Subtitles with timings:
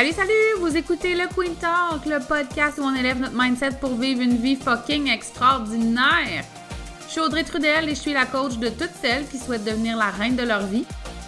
[0.00, 0.60] Salut, salut!
[0.60, 4.38] Vous écoutez le Queen Talk, le podcast où on élève notre mindset pour vivre une
[4.38, 6.42] vie fucking extraordinaire.
[7.06, 9.98] Je suis Audrey Trudel et je suis la coach de toutes celles qui souhaitent devenir
[9.98, 10.86] la reine de leur vie.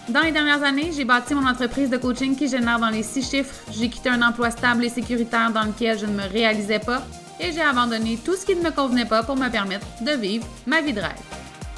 [0.08, 3.28] Dans les dernières années, j'ai bâti mon entreprise de coaching qui génère dans les six
[3.30, 3.54] chiffres.
[3.70, 7.02] J'ai quitté un emploi stable et sécuritaire dans lequel je ne me réalisais pas
[7.40, 10.46] et j'ai abandonné tout ce qui ne me convenait pas pour me permettre de vivre
[10.66, 11.12] ma vie de rêve.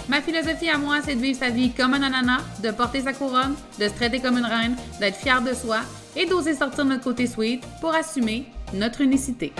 [0.08, 3.12] Ma philosophie à moi, c'est de vivre sa vie comme un ananas, de porter sa
[3.12, 5.80] couronne, de se traiter comme une reine, d'être fière de soi
[6.16, 9.52] et d'oser sortir notre côté sweet pour assumer notre unicité.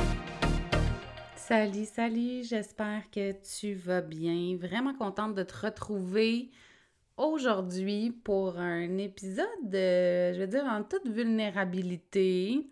[1.37, 4.57] Salut, salut, j'espère que tu vas bien.
[4.57, 6.51] Vraiment contente de te retrouver
[7.17, 12.67] aujourd'hui pour un épisode, je veux dire, en toute vulnérabilité.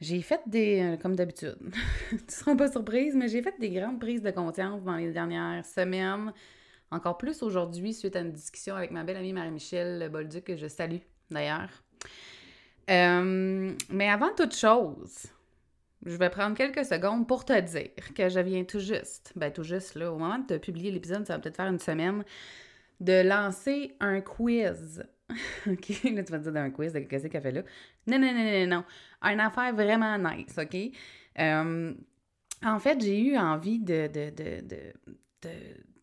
[0.00, 1.56] J'ai fait des, euh, comme d'habitude,
[2.10, 5.64] tu seras pas surprise, mais j'ai fait des grandes prises de conscience dans les dernières
[5.64, 6.32] semaines.
[6.90, 10.66] Encore plus aujourd'hui, suite à une discussion avec ma belle amie Marie-Michel Bolduc, que je
[10.66, 10.98] salue
[11.30, 11.70] d'ailleurs.
[12.90, 15.26] Euh, mais avant toute chose,
[16.04, 19.62] je vais prendre quelques secondes pour te dire que je viens tout juste, ben tout
[19.62, 22.24] juste là, au moment de te publier l'épisode, ça va peut-être faire une semaine,
[23.00, 25.04] de lancer un quiz.
[25.66, 25.88] OK?
[26.04, 27.62] Là, tu vas te dire un quiz qu'est-ce qu'elle fait là?
[28.06, 28.84] Non, non, non, non, non.
[29.22, 30.76] Une affaire vraiment nice, OK?
[31.38, 31.94] Euh,
[32.64, 35.48] en fait, j'ai eu envie de, de, de,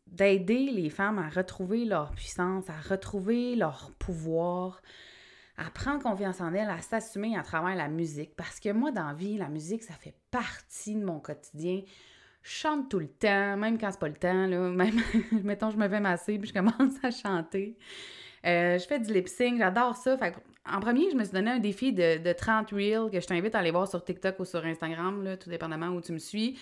[0.07, 4.81] d'aider les femmes à retrouver leur puissance, à retrouver leur pouvoir,
[5.59, 8.35] à prendre confiance en elles, à s'assumer à travers la musique.
[8.35, 11.81] Parce que moi, dans la vie, la musique, ça fait partie de mon quotidien.
[12.41, 14.69] Je chante tout le temps, même quand c'est pas le temps, là.
[14.69, 15.01] Même,
[15.43, 17.77] mettons, je me fais masser puis je commence à chanter.
[18.45, 20.17] Euh, je fais du lip sync, j'adore ça.
[20.66, 23.53] En premier, je me suis donné un défi de, de 30 reels que je t'invite
[23.55, 26.57] à aller voir sur TikTok ou sur Instagram, tout dépendamment où tu me suis.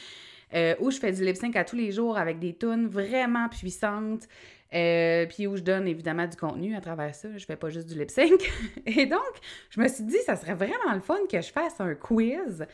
[0.54, 3.50] Euh, où je fais du lip sync à tous les jours avec des tunes vraiment
[3.50, 4.28] puissantes.
[4.73, 7.30] Euh, puis où je donne évidemment du contenu à travers ça.
[7.38, 8.52] Je fais pas juste du lip sync.
[8.86, 9.22] Et donc,
[9.70, 12.66] je me suis dit, ça serait vraiment le fun que je fasse un quiz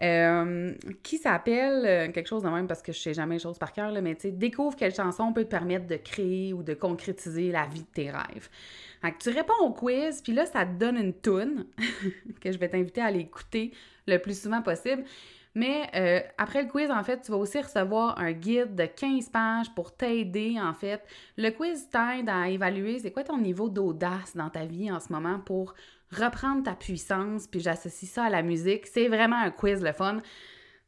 [0.00, 0.72] euh,
[1.02, 3.72] qui s'appelle euh, quelque chose de même parce que je sais jamais les choses par
[3.72, 7.50] cœur, mais tu sais, découvre quelle chanson peut te permettre de créer ou de concrétiser
[7.50, 8.48] la vie de tes rêves.
[9.18, 11.66] Tu réponds au quiz, puis là, ça te donne une toune
[12.40, 13.72] que je vais t'inviter à aller écouter
[14.06, 15.04] le plus souvent possible.
[15.54, 19.28] Mais euh, après le quiz, en fait, tu vas aussi recevoir un guide de 15
[19.30, 21.02] pages pour t'aider, en fait.
[21.36, 25.12] Le quiz t'aide à évaluer c'est quoi ton niveau d'audace dans ta vie en ce
[25.12, 25.74] moment pour
[26.10, 28.86] reprendre ta puissance, puis j'associe ça à la musique.
[28.86, 30.18] C'est vraiment un quiz le fun.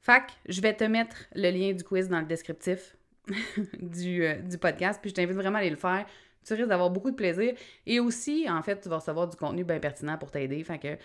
[0.00, 2.96] Fac, je vais te mettre le lien du quiz dans le descriptif
[3.80, 6.06] du, euh, du podcast, puis je t'invite vraiment à aller le faire.
[6.44, 7.54] Tu risques d'avoir beaucoup de plaisir.
[7.86, 10.62] Et aussi, en fait, tu vas recevoir du contenu bien pertinent pour t'aider.
[10.64, 10.96] Fait que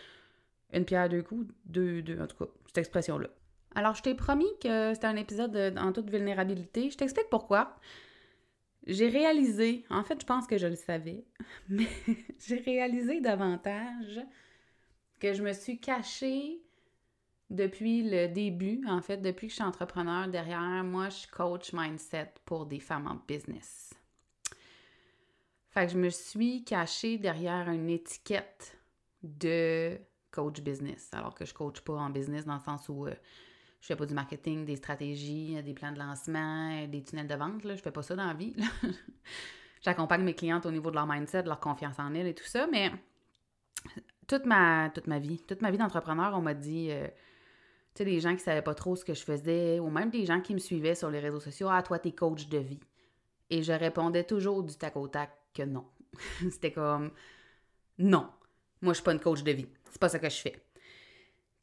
[0.72, 3.27] une pierre deux coups, deux, deux, en tout cas, cette expression-là.
[3.75, 6.90] Alors, je t'ai promis que c'était un épisode en toute vulnérabilité.
[6.90, 7.75] Je t'explique pourquoi.
[8.88, 11.25] J'ai réalisé, en fait, je pense que je le savais,
[11.69, 11.88] mais
[12.40, 14.22] j'ai réalisé davantage
[15.19, 16.62] que je me suis cachée
[17.50, 20.84] depuis le début, en fait, depuis que je suis entrepreneur derrière.
[20.84, 23.94] Moi, je suis coach mindset pour des femmes en business.
[25.72, 28.78] Fait que je me suis cachée derrière une étiquette
[29.24, 29.97] de
[30.31, 33.14] coach business, alors que je coach pas en business dans le sens où euh,
[33.85, 37.63] je fais pas du marketing, des stratégies, des plans de lancement, des tunnels de vente.
[37.63, 37.75] Là.
[37.75, 38.56] Je fais pas ça dans la vie.
[39.84, 42.47] J'accompagne mes clientes au niveau de leur mindset, de leur confiance en elles et tout
[42.47, 42.66] ça.
[42.66, 42.91] Mais
[44.28, 47.06] toute ma, toute ma vie, toute ma vie d'entrepreneur, on m'a dit, euh,
[47.94, 50.25] tu sais, des gens qui savaient pas trop ce que je faisais, ou même des
[50.25, 52.79] gens qui me suivaient sur les réseaux sociaux, ah, toi, t'es coach de vie.
[53.52, 55.85] Et je répondais toujours du tac au tac que non.
[56.50, 57.12] C'était comme,
[58.00, 58.31] non,
[58.81, 59.67] moi, je suis pas une coach de vie.
[59.91, 60.65] C'est pas ça que je fais.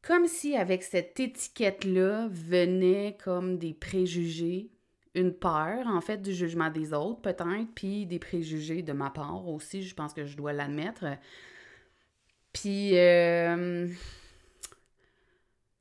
[0.03, 4.69] Comme si avec cette étiquette-là venait comme des préjugés,
[5.15, 9.49] une peur en fait du jugement des autres peut-être, puis des préjugés de ma part
[9.49, 11.05] aussi, je pense que je dois l'admettre.
[12.53, 13.87] Puis, euh,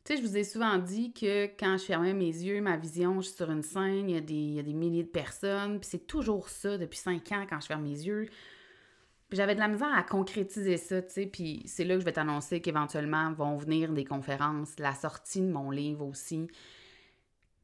[0.06, 3.22] tu sais, je vous ai souvent dit que quand je fermais mes yeux, ma vision,
[3.22, 5.10] je suis sur une scène, il y a des, il y a des milliers de
[5.10, 8.30] personnes, puis c'est toujours ça depuis cinq ans quand je ferme mes yeux
[9.32, 12.12] j'avais de la misère à concrétiser ça, tu sais, puis c'est là que je vais
[12.12, 16.48] t'annoncer qu'éventuellement vont venir des conférences, la sortie de mon livre aussi.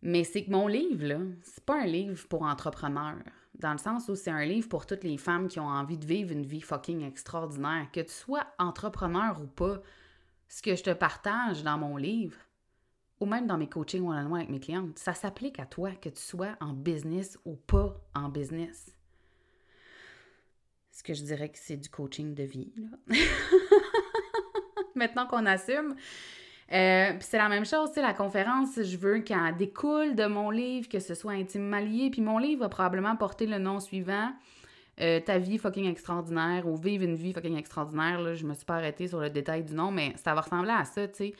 [0.02, 3.18] Mais c'est que mon livre, là, c'est pas un livre pour entrepreneurs,
[3.56, 6.06] dans le sens où c'est un livre pour toutes les femmes qui ont envie de
[6.06, 7.88] vivre une vie fucking extraordinaire.
[7.92, 9.82] Que tu sois entrepreneur ou pas,
[10.48, 12.38] ce que je te partage dans mon livre,
[13.20, 16.22] ou même dans mes coachings one-on-one avec mes clientes, ça s'applique à toi, que tu
[16.22, 18.97] sois en business ou pas en business
[20.98, 22.74] ce que je dirais que c'est du coaching de vie.
[24.96, 25.96] Maintenant qu'on assume.
[26.74, 30.50] Euh, puis c'est la même chose, c'est la conférence, je veux qu'elle découle de mon
[30.50, 32.10] livre, que ce soit intimement lié.
[32.10, 34.32] Puis mon livre va probablement porter le nom suivant
[35.00, 38.20] euh, ta vie fucking extraordinaire ou vivre une vie fucking extraordinaire.
[38.20, 40.72] Là, je me suis pas arrêtée sur le détail du nom, mais ça va ressembler
[40.72, 41.34] à ça, tu sais.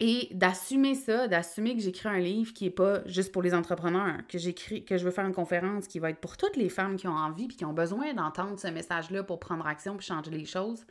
[0.00, 4.24] Et d'assumer ça, d'assumer que j'écris un livre qui est pas juste pour les entrepreneurs,
[4.28, 6.96] que j'écris, que je veux faire une conférence qui va être pour toutes les femmes
[6.96, 10.30] qui ont envie puis qui ont besoin d'entendre ce message-là pour prendre action puis changer
[10.30, 10.84] les choses.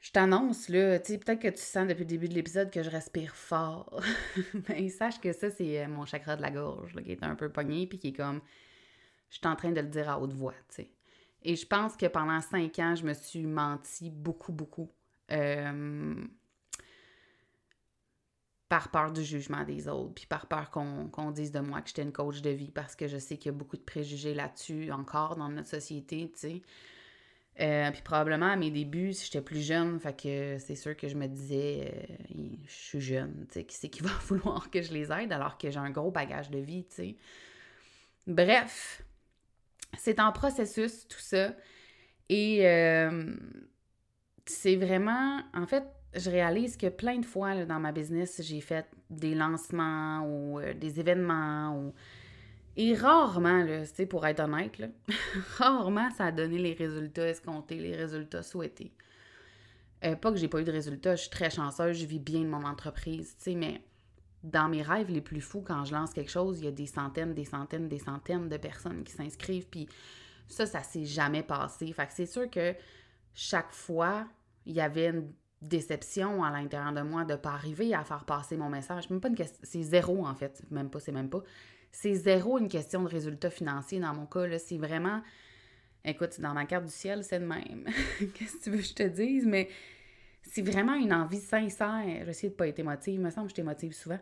[0.00, 2.82] Je t'annonce, là, tu sais, peut-être que tu sens depuis le début de l'épisode que
[2.82, 4.02] je respire fort.
[4.68, 7.50] Mais sache que ça, c'est euh, mon chakra de la gorge, qui est un peu
[7.50, 8.40] pogné, puis qui est comme.
[9.28, 10.90] Je suis en train de le dire à haute voix, tu sais.
[11.42, 14.90] Et je pense que pendant cinq ans, je me suis menti beaucoup, beaucoup.
[15.30, 16.14] Euh,
[18.70, 22.04] par peur du jugement des autres, puis par peur qu'on dise de moi que j'étais
[22.04, 24.92] une coach de vie, parce que je sais qu'il y a beaucoup de préjugés là-dessus
[24.92, 26.62] encore dans notre société, tu sais.
[27.58, 31.08] Euh, puis probablement à mes débuts, si j'étais plus jeune, fait que c'est sûr que
[31.08, 31.92] je me disais,
[32.30, 35.32] euh, je suis jeune, tu sais, qui c'est qui va vouloir que je les aide
[35.32, 37.16] alors que j'ai un gros bagage de vie, tu sais.
[38.28, 39.02] Bref,
[39.98, 41.56] c'est en processus tout ça.
[42.28, 43.34] Et euh,
[44.46, 45.82] c'est vraiment, en fait,
[46.14, 50.74] je réalise que plein de fois dans ma business, j'ai fait des lancements ou euh,
[50.74, 51.94] des événements ou...
[52.76, 54.80] Et rarement, là, pour être honnête,
[55.58, 58.92] rarement ça a donné les résultats escomptés, les résultats souhaités.
[60.04, 62.40] Euh, pas que j'ai pas eu de résultats, je suis très chanceuse, je vis bien
[62.40, 63.82] de mon entreprise, mais
[64.42, 66.86] dans mes rêves les plus fous, quand je lance quelque chose, il y a des
[66.86, 69.88] centaines, des centaines, des centaines de personnes qui s'inscrivent, puis
[70.48, 71.92] ça, ça s'est jamais passé.
[71.92, 72.74] Fait que c'est sûr que
[73.34, 74.26] chaque fois,
[74.64, 75.30] il y avait une
[75.62, 79.08] déception à l'intérieur de moi de ne pas arriver à faire passer mon message.
[79.62, 81.42] C'est zéro en fait, même pas, c'est même pas.
[81.92, 84.58] C'est zéro une question de résultat financier dans mon cas.
[84.58, 85.20] C'est vraiment,
[86.04, 87.86] écoute, dans ma carte du ciel, c'est de même.
[88.34, 89.44] Qu'est-ce que tu veux que je te dise?
[89.46, 89.68] Mais
[90.42, 92.24] c'est vraiment une envie sincère.
[92.24, 94.20] J'essaie de pas être émotive, il me semble que je t'émotive souvent.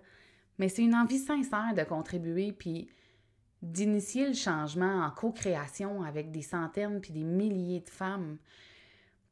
[0.58, 2.88] Mais c'est une envie sincère de contribuer puis
[3.62, 8.38] d'initier le changement en co-création avec des centaines puis des milliers de femmes.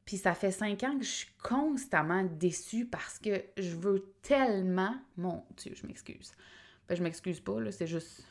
[0.07, 4.95] Puis ça fait cinq ans que je suis constamment déçue parce que je veux tellement.
[5.17, 6.31] Mon Dieu, je m'excuse.
[6.87, 8.25] Ben, je m'excuse pas, là, c'est juste.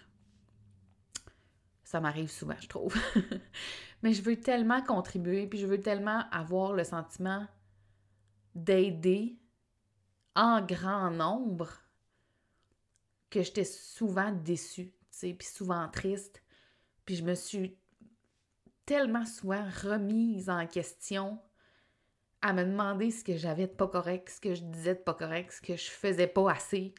[1.84, 2.96] Ça m'arrive souvent, je trouve.
[4.02, 7.46] Mais je veux tellement contribuer, puis je veux tellement avoir le sentiment
[8.54, 9.38] d'aider
[10.34, 11.70] en grand nombre
[13.28, 16.42] que j'étais souvent déçue, tu sais, puis souvent triste.
[17.04, 17.76] Puis je me suis
[18.86, 21.38] tellement souvent remise en question
[22.46, 25.14] à me demander ce que j'avais de pas correct, ce que je disais de pas
[25.14, 26.94] correct, ce que je faisais pas assez.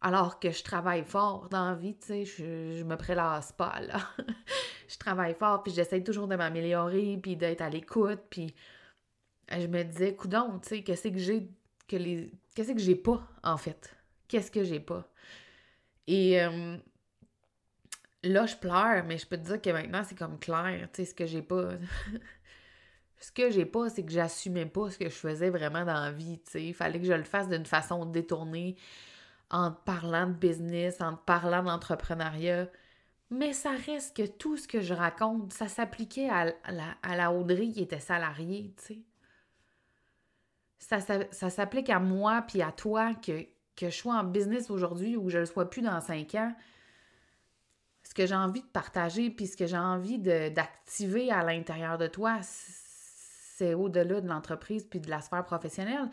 [0.00, 4.00] Alors que je travaille fort dans la vie, tu sais, je, me prélasse pas, là.
[4.88, 8.54] je travaille fort, puis j'essaie toujours de m'améliorer, puis d'être à l'écoute, puis
[9.50, 11.50] je me disais, coudon, tu sais, qu'est-ce que j'ai
[11.86, 13.94] que les qu'est-ce que j'ai pas, en fait?
[14.28, 15.06] Qu'est-ce que j'ai pas?
[16.06, 16.76] Et euh,
[18.22, 21.10] là, je pleure, mais je peux te dire que maintenant, c'est comme clair, tu sais,
[21.10, 21.72] ce que j'ai pas.
[23.20, 26.10] Ce que j'ai pas, c'est que j'assumais pas ce que je faisais vraiment dans la
[26.10, 26.64] vie, tu sais.
[26.64, 28.76] Il fallait que je le fasse d'une façon détournée,
[29.50, 32.68] en parlant de business, en parlant d'entrepreneuriat.
[33.30, 36.46] Mais ça reste que tout ce que je raconte, ça s'appliquait à,
[37.04, 39.02] la, Audrey qui était salariée, tu sais.
[40.78, 40.98] Ça,
[41.30, 43.42] ça, s'applique à moi puis à toi que,
[43.76, 46.52] que je sois en business aujourd'hui ou que je le sois plus dans cinq ans.
[48.02, 52.06] Ce que j'ai envie de partager puis ce que j'ai envie d'activer à l'intérieur de
[52.06, 52.40] toi,
[53.60, 56.08] c'est au-delà de l'entreprise puis de la sphère professionnelle.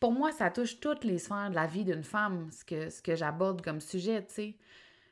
[0.00, 3.02] Pour moi, ça touche toutes les sphères de la vie d'une femme, ce que, ce
[3.02, 4.54] que j'aborde comme sujet, tu sais.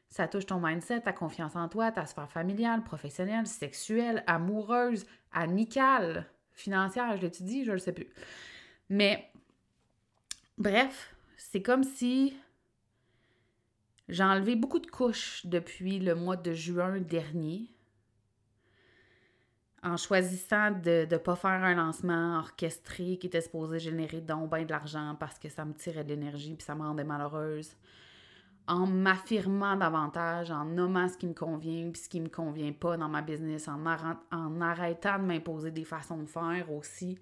[0.09, 6.27] Ça touche ton mindset, ta confiance en toi, ta sphère familiale, professionnelle, sexuelle, amoureuse, amicale,
[6.53, 8.09] financière, je l'étudie, je le sais plus.
[8.89, 9.31] Mais,
[10.57, 12.35] bref, c'est comme si
[14.09, 17.74] j'ai enlevé beaucoup de couches depuis le mois de juin dernier
[19.85, 24.65] en choisissant de ne pas faire un lancement orchestré qui était supposé générer donc bien
[24.65, 27.77] de l'argent parce que ça me tirait de l'énergie puis ça me rendait malheureuse.
[28.67, 32.97] En m'affirmant davantage, en nommant ce qui me convient puis ce qui me convient pas
[32.97, 33.85] dans ma business, en,
[34.33, 37.19] en arrêtant de m'imposer des façons de faire aussi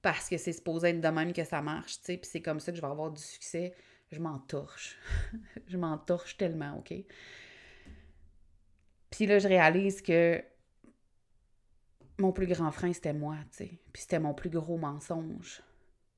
[0.00, 2.60] parce que c'est supposé être de même que ça marche, tu sais, puis c'est comme
[2.60, 3.74] ça que je vais avoir du succès.
[4.12, 4.96] Je m'en torche.
[5.66, 6.94] je m'en torche tellement, OK?
[9.10, 10.40] Puis là, je réalise que
[12.18, 13.80] mon plus grand frein, c'était moi, tu sais.
[13.92, 15.62] Puis c'était mon plus gros mensonge.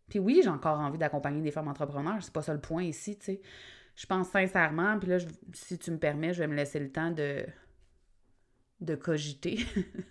[0.09, 3.19] Puis oui, j'ai encore envie d'accompagner des femmes entrepreneurs, c'est pas ça le point ici,
[3.19, 3.41] tu sais.
[3.97, 5.19] Je pense sincèrement, puis là,
[5.53, 7.45] si tu me permets, je vais me laisser le temps de,
[8.95, 9.59] cogiter.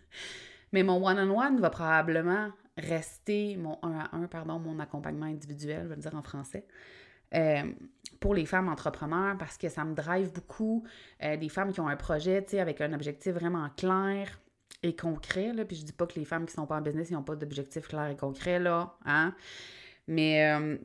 [0.74, 5.88] Mais mon one-on-one va probablement rester, mon un à un, pardon, mon accompagnement individuel, je
[5.88, 6.67] vais le dire en français,
[7.34, 7.63] euh,
[8.20, 10.84] pour les femmes entrepreneurs parce que ça me drive beaucoup.
[11.24, 14.39] Euh, des femmes qui ont un projet, tu sais, avec un objectif vraiment clair,
[14.84, 17.10] et concret, là, puis je dis pas que les femmes qui sont pas en business,
[17.10, 19.34] ils n'ont pas d'objectifs clairs et concrets, là, hein,
[20.07, 20.77] mais euh,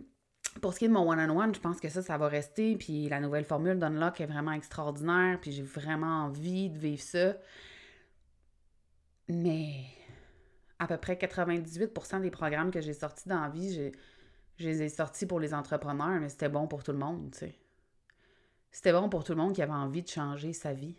[0.60, 3.08] pour ce qui est de mon one-on-one, je pense que ça, ça va rester, puis
[3.08, 7.36] la nouvelle formule d'Unlock est vraiment extraordinaire, puis j'ai vraiment envie de vivre ça,
[9.28, 9.84] mais
[10.78, 13.90] à peu près 98% des programmes que j'ai sortis dans la vie, je,
[14.58, 17.38] je les ai sortis pour les entrepreneurs, mais c'était bon pour tout le monde, tu
[17.38, 17.58] sais.
[18.72, 20.96] C'était bon pour tout le monde qui avait envie de changer sa vie.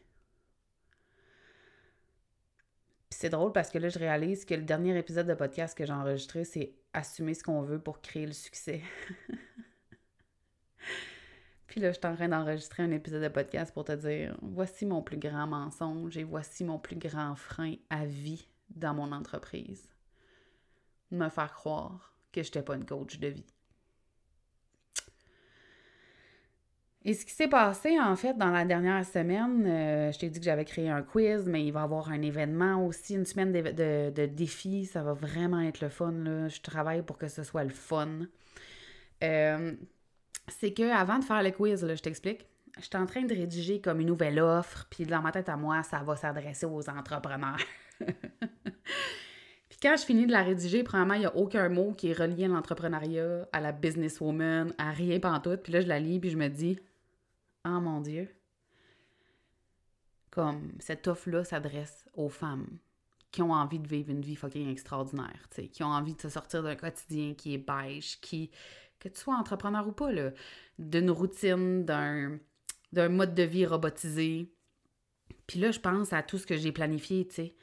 [3.14, 5.86] Puis c'est drôle parce que là, je réalise que le dernier épisode de podcast que
[5.86, 8.82] j'ai enregistré, c'est assumer ce qu'on veut pour créer le succès.
[11.68, 14.88] Puis là, je suis en train d'enregistrer un épisode de podcast pour te dire voici
[14.88, 19.88] mon plus grand mensonge et voici mon plus grand frein à vie dans mon entreprise.
[21.12, 23.46] Me faire croire que je n'étais pas une coach de vie.
[27.06, 30.40] Et ce qui s'est passé, en fait, dans la dernière semaine, euh, je t'ai dit
[30.40, 33.52] que j'avais créé un quiz, mais il va y avoir un événement aussi, une semaine
[33.52, 34.86] de, de, défis.
[34.86, 36.14] Ça va vraiment être le fun.
[36.14, 36.48] Là.
[36.48, 38.08] Je travaille pour que ce soit le fun.
[39.22, 39.74] Euh,
[40.48, 42.46] c'est que avant de faire le quiz, là, je t'explique,
[42.80, 45.84] j'étais en train de rédiger comme une nouvelle offre, puis dans ma tête à moi,
[45.84, 47.60] ça va s'adresser aux entrepreneurs.
[48.00, 52.18] puis quand je finis de la rédiger, premièrement, il n'y a aucun mot qui est
[52.18, 55.64] relié à l'entrepreneuriat, à la businesswoman, à rien pantoute.
[55.64, 56.80] Puis là, je la lis, puis je me dis,
[57.66, 58.30] oh mon Dieu,
[60.30, 62.80] comme cette offre-là s'adresse aux femmes
[63.32, 66.62] qui ont envie de vivre une vie fucking extraordinaire, qui ont envie de se sortir
[66.62, 68.52] d'un quotidien qui est beige, qui,
[69.00, 70.12] que tu sois entrepreneur ou pas,
[70.78, 72.38] d'une routine, d'un,
[72.92, 74.54] d'un mode de vie robotisé.
[75.48, 77.56] Puis là, je pense à tout ce que j'ai planifié, tu sais.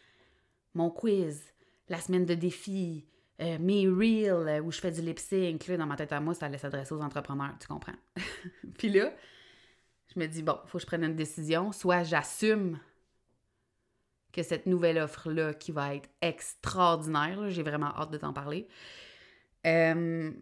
[0.75, 1.41] Mon quiz,
[1.89, 3.07] la semaine de défi,
[3.41, 6.35] euh, mes reels euh, où je fais du lip sync, dans ma tête à moi,
[6.35, 7.97] ça allait s'adresser aux entrepreneurs, tu comprends?
[8.79, 9.13] Puis là,
[10.15, 11.73] je me dis, bon, il faut que je prenne une décision.
[11.73, 12.81] Soit j'assume
[14.33, 18.69] que cette nouvelle offre-là, qui va être extraordinaire, j'ai vraiment hâte de t'en parler,
[19.67, 20.33] euh,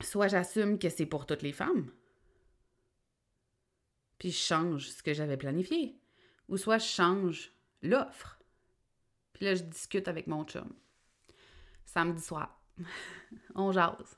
[0.00, 1.90] soit j'assume que c'est pour toutes les femmes,
[4.18, 5.98] puis je change ce que j'avais planifié,
[6.48, 7.52] ou soit je change
[7.82, 8.40] l'offre.
[9.34, 10.72] Puis là, je discute avec mon chum.
[11.84, 12.62] Samedi soir.
[13.54, 14.16] On jase.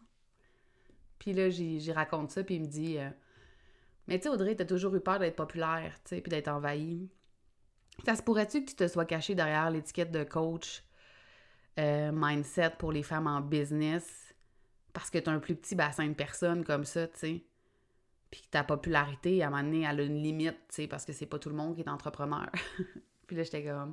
[1.18, 2.98] Puis là, j'y raconte ça, puis il me dit...
[2.98, 3.10] Euh,
[4.08, 7.10] mais tu sais, Audrey, t'as toujours eu peur d'être populaire, tu sais, puis d'être envahie.
[8.04, 10.84] Ça se pourrait-tu que tu te sois caché derrière l'étiquette de coach
[11.78, 14.34] euh, mindset pour les femmes en business
[14.96, 17.44] parce que tu as un plus petit bassin de personnes comme ça, tu sais?
[18.30, 21.04] Puis que ta popularité, à un moment donné, elle a une limite, tu sais, parce
[21.04, 22.50] que c'est pas tout le monde qui est entrepreneur.
[23.26, 23.92] puis là, j'étais comme...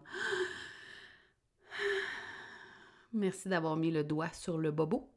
[3.14, 5.12] Merci d'avoir mis le doigt sur le bobo.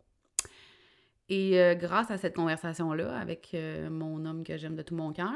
[1.28, 5.12] Et euh, grâce à cette conversation-là avec euh, mon homme que j'aime de tout mon
[5.12, 5.32] cœur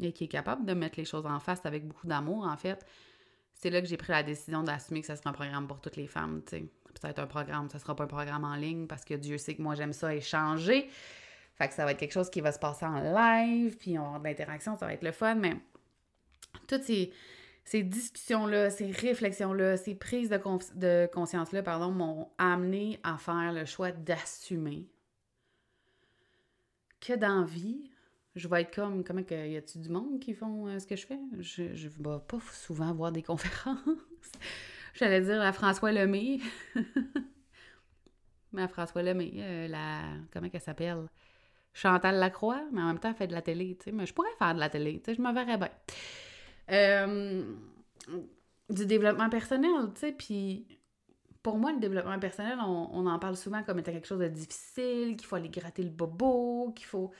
[0.00, 2.84] et qui est capable de mettre les choses en face avec beaucoup d'amour, en fait,
[3.54, 5.96] c'est là que j'ai pris la décision d'assumer que ça sera un programme pour toutes
[5.96, 6.64] les femmes, tu sais.
[7.00, 9.62] Peut-être un programme, ça sera pas un programme en ligne parce que Dieu sait que
[9.62, 10.88] moi j'aime ça échanger.
[11.56, 14.02] Fait que ça va être quelque chose qui va se passer en live, puis on
[14.02, 15.56] va avoir de l'interaction, ça va être le fun, mais
[16.68, 17.12] toutes ces,
[17.64, 20.40] ces discussions-là, ces réflexions-là, ces prises de,
[20.76, 24.86] de conscience-là, pardon, m'ont amené à faire le choix d'assumer
[27.06, 27.46] que dans
[28.34, 30.96] je vais être comme, comment que, y a-tu du monde qui font euh, ce que
[30.96, 31.20] je fais?
[31.38, 33.78] Je, je vais pas souvent voir des conférences.
[34.94, 36.40] J'allais dire à François Lemay.
[38.52, 41.06] mais à François Lemay, euh, la, comment qu'elle s'appelle?
[41.72, 43.92] Chantal Lacroix, mais en même temps, elle fait de la télé, tu sais.
[43.92, 45.70] Mais je pourrais faire de la télé, tu sais, je me verrais bien.
[46.70, 47.42] Euh,
[48.70, 50.66] du développement personnel, tu sais, puis
[51.44, 55.14] pour moi, le développement personnel, on, en parle souvent comme étant quelque chose de difficile,
[55.14, 57.12] qu'il faut aller gratter le bobo, qu'il faut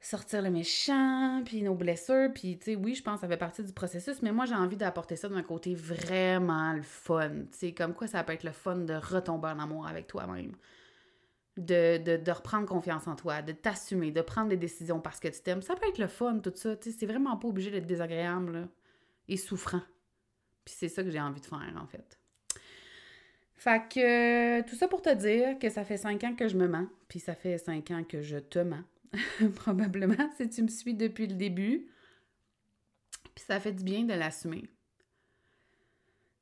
[0.00, 3.36] sortir le méchant, puis nos blessures, puis tu sais, oui, je pense que ça fait
[3.36, 7.46] partie du processus, mais moi, j'ai envie d'apporter ça d'un côté vraiment le fun, tu
[7.52, 10.56] sais, comme quoi ça peut être le fun de retomber en amour avec toi-même,
[11.58, 15.28] de, de, de, reprendre confiance en toi, de t'assumer, de prendre des décisions parce que
[15.28, 17.70] tu t'aimes, ça peut être le fun, tout ça, tu sais, c'est vraiment pas obligé
[17.70, 18.68] d'être désagréable,
[19.28, 19.82] et souffrant.
[20.64, 22.17] Puis c'est ça que j'ai envie de faire, en fait.
[23.58, 26.68] Fait que tout ça pour te dire que ça fait cinq ans que je me
[26.68, 28.84] mens, puis ça fait cinq ans que je te mens,
[29.56, 31.88] probablement, si tu me suis depuis le début.
[33.34, 34.70] Puis ça fait du bien de l'assumer.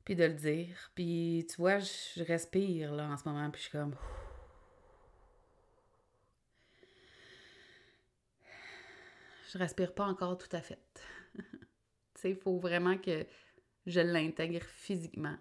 [0.05, 0.91] Puis de le dire.
[0.93, 3.95] Puis tu vois, je respire là en ce moment, puis je suis comme.
[9.51, 10.79] Je respire pas encore tout à fait.
[11.35, 11.41] tu
[12.13, 13.25] sais, il faut vraiment que
[13.87, 15.37] je l'intègre physiquement.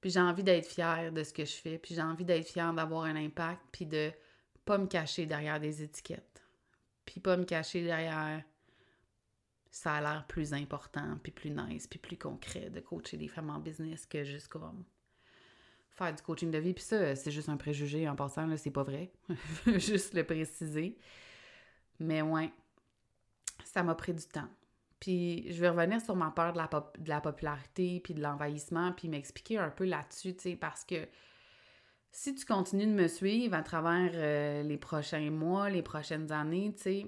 [0.00, 2.72] Puis j'ai envie d'être fière de ce que je fais, puis j'ai envie d'être fière
[2.72, 4.12] d'avoir un impact, puis de
[4.64, 6.42] pas me cacher derrière des étiquettes,
[7.04, 8.42] puis pas me cacher derrière
[9.76, 13.50] ça a l'air plus important, puis plus nice, puis plus concret de coacher des femmes
[13.50, 14.84] en business que juste comme
[15.90, 16.72] faire du coaching de vie.
[16.72, 19.12] Puis ça, c'est juste un préjugé en passant, là, c'est pas vrai.
[19.66, 20.96] juste le préciser.
[21.98, 22.50] Mais ouais,
[23.64, 24.48] ça m'a pris du temps.
[25.00, 28.92] Puis je vais revenir sur ma peur de la, de la popularité, puis de l'envahissement,
[28.92, 31.06] puis m'expliquer un peu là-dessus, tu sais, parce que
[32.12, 36.72] si tu continues de me suivre à travers euh, les prochains mois, les prochaines années,
[36.74, 37.06] tu sais,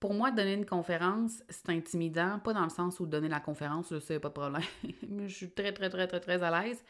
[0.00, 3.92] pour moi, donner une conférence, c'est intimidant, pas dans le sens où donner la conférence,
[3.92, 4.62] là, c'est pas de problème.
[5.26, 6.82] je suis très, très, très, très, très à l'aise.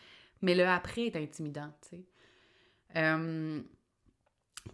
[0.43, 2.05] Mais le après est intimidant, tu sais.
[2.97, 3.61] Euh,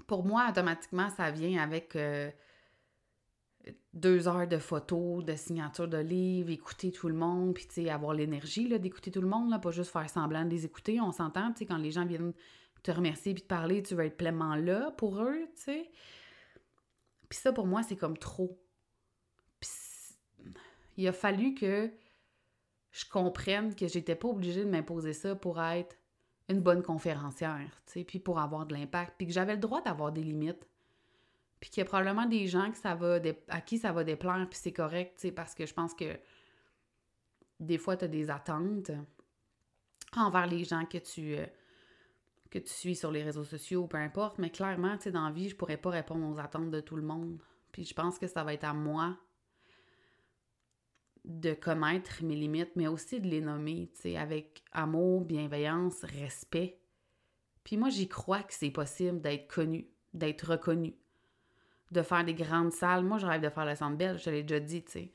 [0.07, 2.31] pour moi, automatiquement, ça vient avec euh,
[3.93, 8.69] deux heures de photos, de signatures de livres, écouter tout le monde, puis, avoir l'énergie,
[8.79, 11.01] d'écouter tout le monde, là, pas juste faire semblant de les écouter.
[11.01, 12.33] On s'entend, tu sais, quand les gens viennent
[12.83, 15.91] te remercier puis te parler, tu vas être pleinement là pour eux, tu sais.
[17.29, 18.61] Puis ça, pour moi, c'est comme trop.
[19.59, 19.71] Puis
[20.97, 21.91] il a fallu que
[22.93, 25.97] je comprenne que j'étais pas obligée de m'imposer ça pour être
[26.49, 30.13] une bonne conférencière, tu puis pour avoir de l'impact, puis que j'avais le droit d'avoir
[30.13, 30.65] des limites.
[31.61, 32.71] Puis qu'il y a probablement des gens
[33.49, 36.19] à qui ça va déplaire, puis c'est correct, parce que je pense que
[37.61, 38.91] des fois, tu as des attentes
[40.15, 41.47] envers les gens que tu, euh,
[42.51, 45.33] que tu suis sur les réseaux sociaux, peu importe, mais clairement, tu sais, dans la
[45.33, 47.41] vie, je pourrais pas répondre aux attentes de tout le monde.
[47.73, 49.17] Puis je pense que ça va être à moi
[51.25, 56.79] de connaître mes limites, mais aussi de les nommer, tu sais, avec amour, bienveillance, respect.
[57.65, 60.95] Puis moi, j'y crois que c'est possible d'être connu, d'être reconnu,
[61.91, 63.05] de faire des grandes salles.
[63.05, 65.13] Moi, je rêve de faire la Centre Belle, je te l'ai déjà dit, tu sais.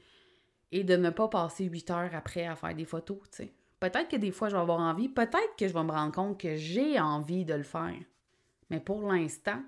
[0.72, 3.54] Et de ne pas passer huit heures après à faire des photos, tu sais.
[3.80, 5.10] Peut-être que des fois, je vais avoir envie.
[5.10, 7.98] Peut-être que je vais me rendre compte que j'ai envie de le faire.
[8.70, 9.62] Mais pour l'instant,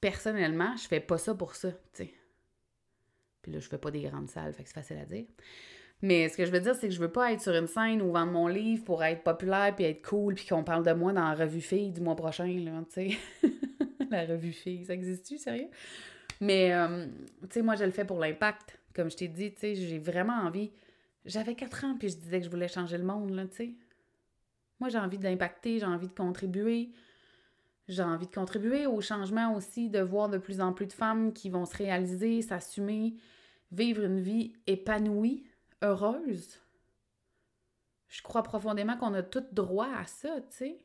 [0.00, 2.14] personnellement, je fais pas ça pour ça, tu sais.
[3.42, 5.26] Puis là, je fais pas des grandes salles, fait que c'est facile à dire.
[6.00, 8.00] Mais ce que je veux dire, c'est que je veux pas être sur une scène
[8.00, 11.12] ou vendre mon livre pour être populaire puis être cool puis qu'on parle de moi
[11.12, 13.18] dans la revue Fille du mois prochain, là, tu sais.
[14.10, 15.68] la revue Fille, ça existe-tu, sérieux?
[16.40, 17.06] Mais, euh,
[17.42, 18.78] tu sais, moi, je le fais pour l'impact.
[18.94, 20.70] Comme je t'ai dit, tu sais, j'ai vraiment envie
[21.28, 23.74] j'avais 4 ans, puis je disais que je voulais changer le monde, là, tu sais.
[24.80, 26.90] Moi, j'ai envie d'impacter, j'ai envie de contribuer.
[27.86, 31.32] J'ai envie de contribuer au changement aussi, de voir de plus en plus de femmes
[31.32, 33.14] qui vont se réaliser, s'assumer,
[33.72, 35.44] vivre une vie épanouie,
[35.82, 36.60] heureuse.
[38.08, 40.78] Je crois profondément qu'on a tout droit à ça, tu sais.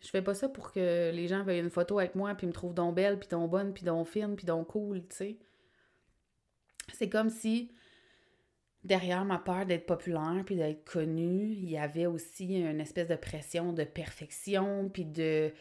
[0.00, 2.52] Je fais pas ça pour que les gens veuillent une photo avec moi puis me
[2.52, 5.38] trouvent donc belle, puis donc bonne, puis donc fine, puis donc cool, tu sais.
[6.92, 7.72] C'est comme si
[8.84, 13.16] derrière ma peur d'être populaire puis d'être connue, il y avait aussi une espèce de
[13.16, 15.52] pression de perfection puis de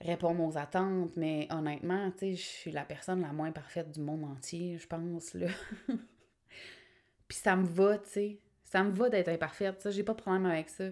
[0.00, 1.16] répondre aux attentes.
[1.16, 4.86] Mais honnêtement, tu sais, je suis la personne la moins parfaite du monde entier, je
[4.86, 5.48] pense, là.
[7.28, 8.38] puis ça me va, tu sais.
[8.64, 10.84] Ça me va d'être imparfaite, ça, j'ai pas de problème avec ça.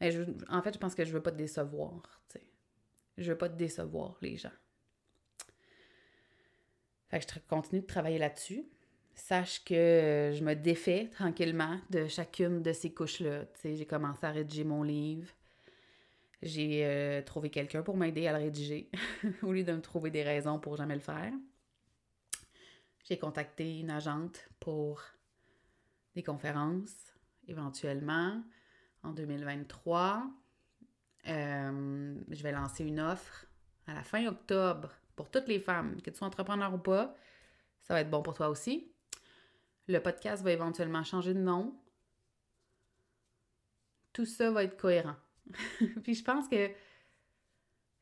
[0.00, 2.46] Mais je, en fait, je pense que je veux pas te décevoir, tu sais.
[3.18, 4.52] Je veux pas te décevoir, les gens.
[7.08, 8.64] Fait que je continue de travailler là-dessus
[9.20, 13.44] sache que euh, je me défais tranquillement de chacune de ces couches-là.
[13.62, 15.30] J'ai commencé à rédiger mon livre.
[16.42, 18.90] J'ai euh, trouvé quelqu'un pour m'aider à le rédiger,
[19.42, 21.32] au lieu de me trouver des raisons pour jamais le faire.
[23.04, 25.02] J'ai contacté une agente pour
[26.14, 27.14] des conférences,
[27.46, 28.42] éventuellement,
[29.02, 30.24] en 2023.
[31.28, 33.46] Euh, je vais lancer une offre
[33.86, 37.14] à la fin octobre pour toutes les femmes, que tu sois entrepreneur ou pas.
[37.82, 38.92] Ça va être bon pour toi aussi.
[39.86, 41.74] Le podcast va éventuellement changer de nom.
[44.12, 45.16] Tout ça va être cohérent.
[46.02, 46.70] Puis je pense que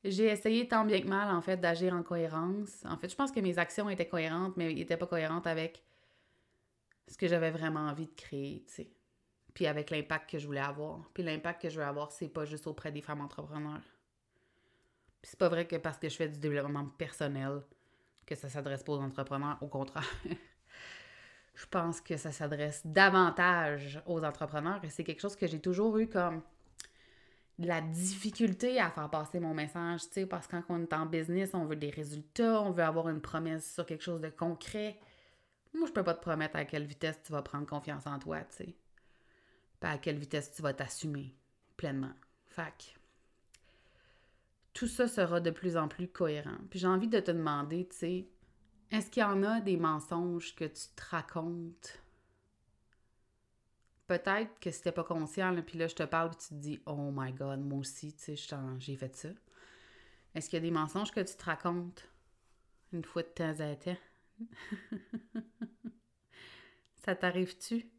[0.05, 2.85] j'ai essayé tant bien que mal, en fait, d'agir en cohérence.
[2.85, 5.83] En fait, je pense que mes actions étaient cohérentes, mais n'étaient pas cohérentes avec
[7.09, 8.65] ce que j'avais vraiment envie de créer.
[9.59, 11.01] Puis avec l'impact que je voulais avoir.
[11.13, 13.83] Puis l'impact que je veux avoir, c'est pas juste auprès des femmes entrepreneurs.
[15.21, 17.63] Puis c'est pas vrai que parce que je fais du développement personnel
[18.25, 20.09] que ça s'adresse pas aux entrepreneurs, au contraire.
[21.57, 25.99] je pense que ça s'adresse davantage aux entrepreneurs et c'est quelque chose que j'ai toujours
[25.99, 26.41] eu comme
[27.59, 30.93] de la difficulté à faire passer mon message, tu sais, parce que quand on est
[30.93, 34.31] en business, on veut des résultats, on veut avoir une promesse sur quelque chose de
[34.31, 35.01] concret.
[35.75, 38.39] Moi, je peux pas te promettre à quelle vitesse tu vas prendre confiance en toi,
[38.43, 38.77] tu sais.
[39.81, 41.35] Pas à quelle vitesse tu vas t'assumer
[41.77, 42.13] pleinement.
[42.47, 42.97] Fac.
[44.75, 46.59] Tout ça sera de plus en plus cohérent.
[46.71, 48.29] Puis j'ai envie de te demander, tu sais,
[48.91, 52.03] est-ce qu'il y en a des mensonges que tu te racontes?
[54.07, 57.11] Peut-être que c'était pas conscient, puis là, je te parle, puis tu te dis, oh
[57.13, 59.29] my god, moi aussi, tu sais, j'ai fait ça.
[60.35, 62.09] Est-ce qu'il y a des mensonges que tu te racontes
[62.93, 63.97] une fois de temps à temps?
[67.05, 67.91] Ça t'arrive-tu?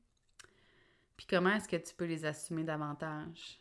[1.30, 3.60] Comment est-ce que tu peux les assumer davantage?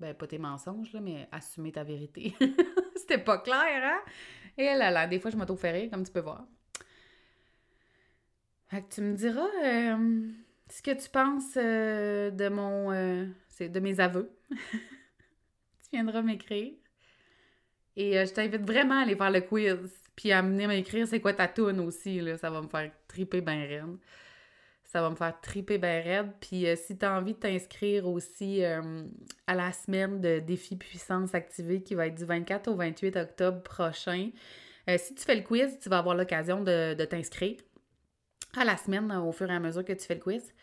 [0.00, 2.34] Ben, pas tes mensonges, là, mais assumer ta vérité.
[2.96, 4.00] C'était pas clair, hein?
[4.56, 6.46] Et là là, des fois, je m'auto comme tu peux voir.
[8.68, 10.28] Fait que tu me diras euh,
[10.70, 12.92] ce que tu penses euh, de mon...
[12.92, 13.26] Euh,
[13.60, 14.30] de mes aveux.
[14.50, 16.74] tu viendras m'écrire.
[17.96, 19.92] Et je t'invite vraiment à aller faire le quiz.
[20.14, 22.36] Puis à venir m'écrire c'est quoi ta toune aussi, là?
[22.36, 23.98] Ça va me faire triper ben raide.
[24.88, 26.32] Ça va me faire triper ben raide.
[26.40, 29.02] Puis euh, si tu as envie de t'inscrire aussi euh,
[29.46, 33.62] à la semaine de défi puissance activée qui va être du 24 au 28 octobre
[33.62, 34.30] prochain,
[34.88, 37.58] euh, si tu fais le quiz, tu vas avoir l'occasion de, de t'inscrire
[38.56, 40.54] à la semaine au fur et à mesure que tu fais le quiz.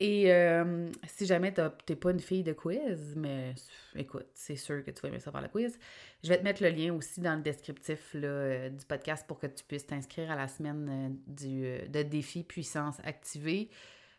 [0.00, 3.54] Et euh, si jamais t'es pas une fille de quiz, mais
[3.96, 5.76] écoute, c'est sûr que tu vas aimer ça faire le quiz,
[6.22, 9.48] je vais te mettre le lien aussi dans le descriptif euh, du podcast pour que
[9.48, 13.70] tu puisses t'inscrire à la semaine euh, du, de défi puissance activée.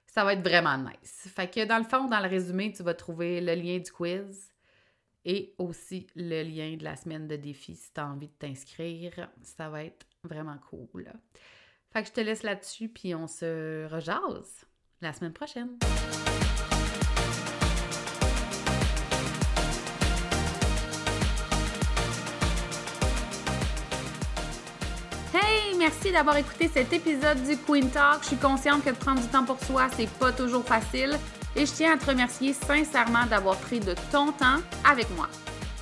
[0.05, 1.29] Ça va être vraiment nice.
[1.33, 4.51] Fait que dans le fond, dans le résumé, tu vas trouver le lien du quiz
[5.23, 9.29] et aussi le lien de la semaine de défi si tu as envie de t'inscrire.
[9.43, 11.09] Ça va être vraiment cool.
[11.93, 14.65] Fait que je te laisse là-dessus, puis on se rejase
[15.01, 15.69] la semaine prochaine.
[25.33, 28.23] Hey, merci d'avoir écouté cet épisode du Queen Talk.
[28.23, 31.17] Je suis consciente que prendre du temps pour soi, c'est pas toujours facile.
[31.55, 35.27] Et je tiens à te remercier sincèrement d'avoir pris de ton temps avec moi.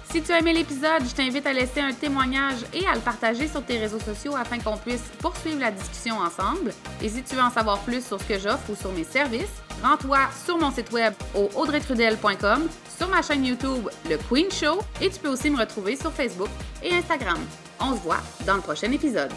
[0.10, 3.48] Si tu as aimé l'épisode, je t'invite à laisser un témoignage et à le partager
[3.48, 6.72] sur tes réseaux sociaux afin qu'on puisse poursuivre la discussion ensemble.
[7.02, 9.62] Et si tu veux en savoir plus sur ce que j'offre ou sur mes services,
[9.84, 15.10] rends-toi sur mon site web au audreytrudel.com, sur ma chaîne YouTube Le Queen Show et
[15.10, 16.50] tu peux aussi me retrouver sur Facebook
[16.82, 17.40] et Instagram.
[17.82, 19.32] On se voit dans le prochain épisode.